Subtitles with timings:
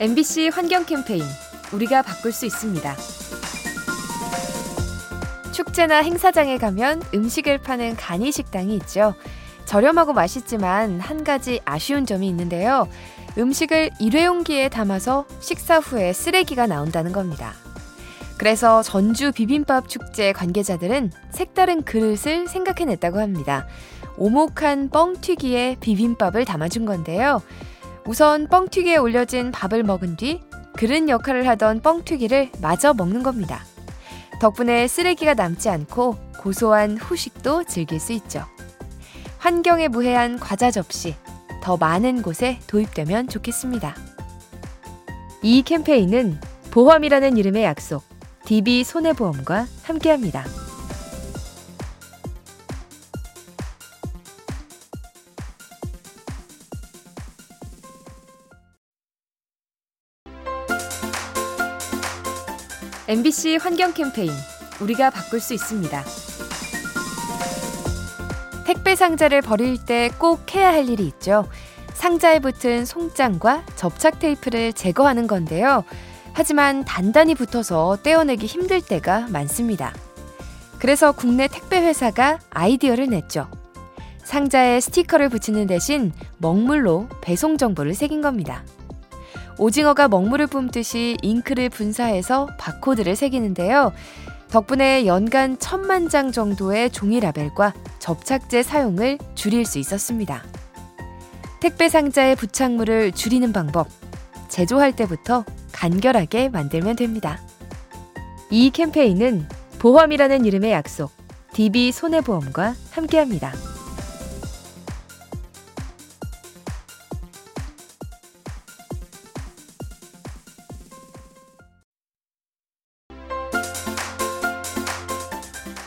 [0.00, 1.24] MBC 환경 캠페인
[1.72, 2.94] 우리가 바꿀 수 있습니다.
[5.52, 9.14] 축제나 행사장에 가면 음식을 파는 간이 식당이 있죠.
[9.64, 12.88] 저렴하고 맛있지만 한 가지 아쉬운 점이 있는데요.
[13.36, 17.54] 음식을 일회용기에 담아서 식사 후에 쓰레기가 나온다는 겁니다.
[18.36, 23.66] 그래서 전주 비빔밥 축제 관계자들은 색다른 그릇을 생각해냈다고 합니다.
[24.16, 27.42] 오목한 뻥튀기에 비빔밥을 담아준 건데요.
[28.08, 30.40] 우선 뻥튀기에 올려진 밥을 먹은 뒤
[30.78, 33.62] 그릇 역할을 하던 뻥튀기를 마저 먹는 겁니다.
[34.40, 38.46] 덕분에 쓰레기가 남지 않고 고소한 후식도 즐길 수 있죠.
[39.36, 41.16] 환경에 무해한 과자 접시,
[41.62, 43.94] 더 많은 곳에 도입되면 좋겠습니다.
[45.42, 46.40] 이 캠페인은
[46.70, 48.04] 보험이라는 이름의 약속,
[48.46, 50.46] DB 손해보험과 함께합니다.
[63.08, 64.30] MBC 환경 캠페인
[64.82, 66.04] 우리가 바꿀 수 있습니다.
[68.66, 71.48] 택배 상자를 버릴 때 꼭 해야 할 일이 있죠.
[71.94, 75.84] 상자에 붙은 송장과 접착 테이프를 제거하는 건데요.
[76.34, 79.94] 하지만 단단히 붙어서 떼어내기 힘들 때가 많습니다.
[80.78, 83.48] 그래서 국내 택배 회사가 아이디어를 냈죠.
[84.22, 88.62] 상자에 스티커를 붙이는 대신 먹물로 배송 정보를 새긴 겁니다.
[89.58, 93.92] 오징어가 먹물을 뿜듯이 잉크를 분사해서 바코드를 새기는데요.
[94.50, 100.42] 덕분에 연간 천만 장 정도의 종이 라벨과 접착제 사용을 줄일 수 있었습니다.
[101.60, 103.88] 택배 상자의 부착물을 줄이는 방법,
[104.48, 107.40] 제조할 때부터 간결하게 만들면 됩니다.
[108.50, 109.46] 이 캠페인은
[109.78, 111.10] 보험이라는 이름의 약속,
[111.52, 113.52] DB 손해보험과 함께합니다.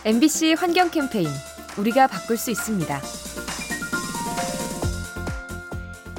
[0.04, 1.28] MBC 환경 캠페인
[1.78, 3.02] 우리가 바꿀 수 있습니다.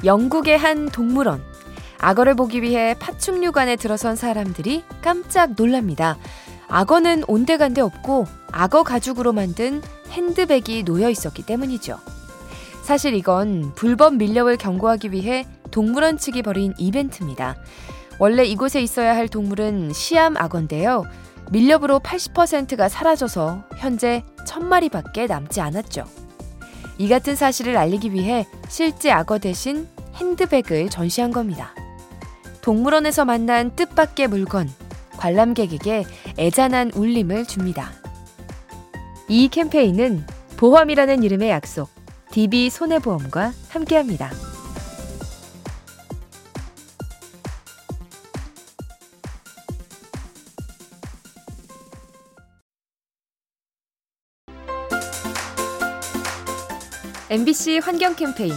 [0.04, 1.42] 영국의 한 동물원.
[1.98, 6.16] 악어를 보기 위해 파충류관에 들어선 사람들이 깜짝 놀랍니다.
[6.68, 11.98] 악어는 온데간데 없고 악어 가죽으로 만든 핸드백이 놓여 있었기 때문이죠.
[12.84, 17.56] 사실 이건 불법 밀렵을 경고하기 위해 동물원 측이 벌인 이벤트입니다.
[18.20, 21.04] 원래 이곳에 있어야 할 동물은 시암 악어인데요.
[21.52, 26.04] 밀렵으로 80%가 사라져서 현재 1000마리밖에 남지 않았죠.
[26.96, 31.74] 이 같은 사실을 알리기 위해 실제 악어 대신 핸드백을 전시한 겁니다.
[32.62, 34.70] 동물원에서 만난 뜻밖의 물건,
[35.18, 36.04] 관람객에게
[36.38, 37.92] 애잔한 울림을 줍니다.
[39.28, 40.26] 이 캠페인은
[40.56, 41.90] 보험이라는 이름의 약속,
[42.30, 44.51] DB 손해보험과 함께합니다.
[57.32, 58.52] MBC 환경 캠페인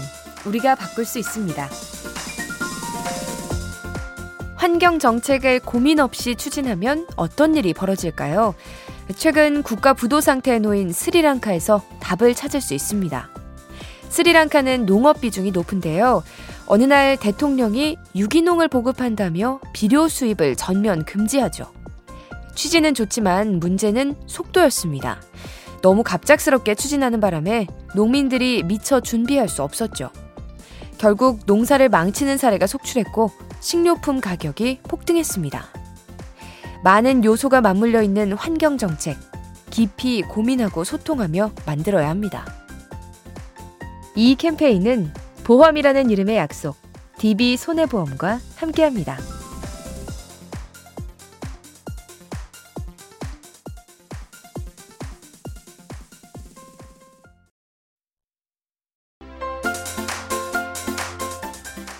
[0.45, 1.69] 우리가 바꿀 수 있습니다.
[4.57, 8.53] 환경 정책을 고민 없이 추진하면 어떤 일이 벌어질까요?
[9.15, 13.29] 최근 국가 부도 상태에 놓인 스리랑카에서 답을 찾을 수 있습니다.
[14.09, 16.21] 스리랑카는 농업 비중이 높은데요.
[16.65, 21.71] 어느 날 대통령이 유기농을 보급한다며 비료 수입을 전면 금지하죠.
[22.55, 25.21] 취지는 좋지만 문제는 속도였습니다.
[25.85, 30.09] 너무 갑작스럽게 추진하는 바람에 농민들이 미처 준비할 수 없었죠.
[30.97, 33.29] 결국 농사를 망치는 사례가 속출했고
[33.59, 35.63] 식료품 가격이 폭등했습니다.
[36.83, 39.15] 많은 요소가 맞물려 있는 환경 정책,
[39.69, 42.47] 깊이 고민하고 소통하며 만들어야 합니다.
[44.15, 45.13] 이 캠페인은
[45.43, 46.77] 보험이라는 이름의 약속,
[47.19, 49.34] DB 손해보험과 함께합니다.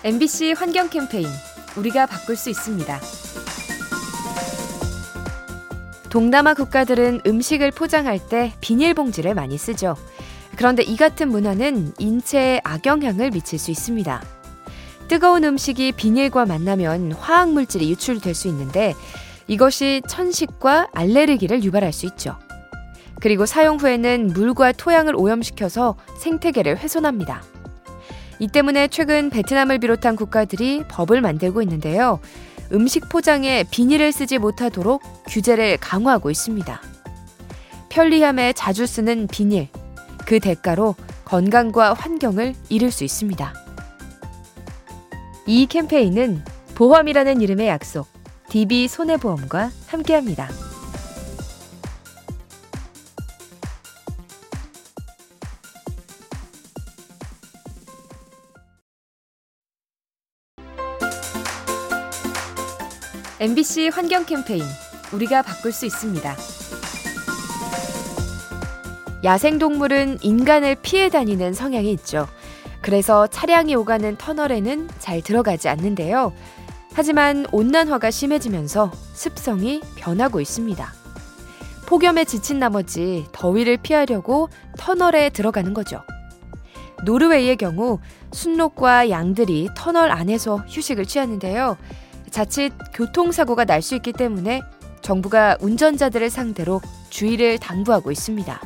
[0.06, 1.26] MBC 환경 캠페인
[1.76, 3.00] 우리가 바꿀 수 있습니다.
[6.10, 9.96] 동남아 국가들은 음식을 포장할 때 비닐봉지를 많이 쓰죠.
[10.54, 14.22] 그런데 이 같은 문화는 인체에 악영향을 미칠 수 있습니다.
[15.08, 18.94] 뜨거운 음식이 비닐과 만나면 화학물질이 유출될 수 있는데
[19.48, 22.38] 이것이 천식과 알레르기를 유발할 수 있죠.
[23.20, 27.42] 그리고 사용 후에는 물과 토양을 오염시켜서 생태계를 훼손합니다.
[28.38, 32.20] 이 때문에 최근 베트남을 비롯한 국가들이 법을 만들고 있는데요.
[32.72, 36.80] 음식 포장에 비닐을 쓰지 못하도록 규제를 강화하고 있습니다.
[37.88, 39.68] 편리함에 자주 쓰는 비닐.
[40.26, 40.94] 그 대가로
[41.24, 43.54] 건강과 환경을 잃을 수 있습니다.
[45.46, 46.44] 이 캠페인은
[46.74, 48.06] 보험이라는 이름의 약속,
[48.50, 50.48] DB 손해보험과 함께합니다.
[63.38, 64.62] MBC 환경 캠페인
[65.12, 66.36] 우리가 바꿀 수 있습니다.
[69.22, 72.26] 야생동물은 인간을 피해 다니는 성향이 있죠.
[72.80, 76.32] 그래서 차량이 오가는 터널에는 잘 들어가지 않는데요.
[76.94, 80.90] 하지만 온난화가 심해지면서 습성이 변하고 있습니다.
[81.84, 84.48] 폭염에 지친 나머지 더위를 피하려고
[84.78, 86.00] 터널에 들어가는 거죠.
[87.04, 87.98] 노르웨이의 경우
[88.32, 91.76] 순록과 양들이 터널 안에서 휴식을 취하는데요.
[92.30, 94.62] 자칫 교통사고가 날 수 있기 때문에
[95.02, 96.80] 정부가 운전자들을 상대로
[97.10, 98.60] 주의를 당부하고 있습니다.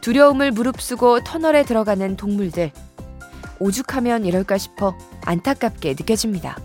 [0.00, 2.70] 두려움을 무릅쓰고 터널에 들어가는 동물들.
[3.58, 6.58] 오죽하면 이럴까 싶어 안타깝게 느껴집니다.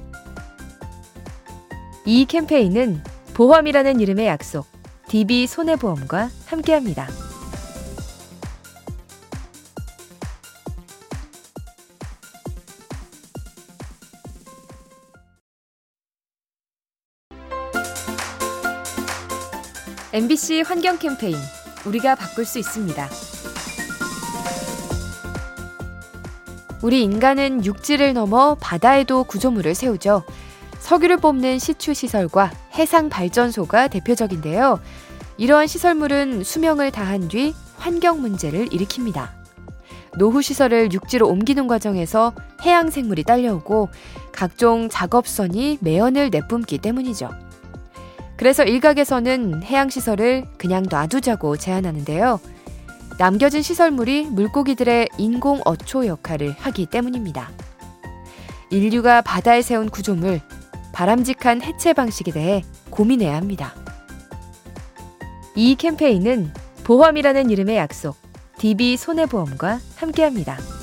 [2.06, 3.04] 이 캠페인은
[3.34, 4.68] 보험이라는 이름의 약속,
[5.08, 7.08] DB 손해보험과 함께합니다.
[20.12, 21.36] MBC 환경 캠페인
[21.86, 23.10] 우리가 바꿀 수 있습니다.
[26.82, 30.24] 우리 인간은 육지를 넘어 바다에도 구조물을 세우죠.
[30.80, 34.80] 석유를 뽑는 시추 시설과 해상 발전소가 대표적인데요.
[35.38, 39.30] 이러한 시설물은 수명을 다한 뒤 환경 문제를 일으킵니다.
[40.18, 42.34] 노후 시설을 육지로 옮기는 과정에서
[42.64, 43.90] 해양 생물이 딸려오고
[44.32, 47.49] 각종 작업선이 매연을 내뿜기 때문이죠.
[48.40, 52.40] 그래서 일각에서는 해양시설을 그냥 놔두자고 제안하는데요.
[53.18, 57.52] 남겨진 시설물이 물고기들의 인공 어초 역할을 하기 때문입니다.
[58.70, 60.40] 인류가 바다에 세운 구조물,
[60.94, 63.76] 바람직한 해체 방식에 대해 고민해야 합니다.
[65.54, 66.54] 이 캠페인은
[66.86, 68.16] 보험이라는 이름의 약속,
[68.58, 70.79] DB 손해보험과 함께합니다.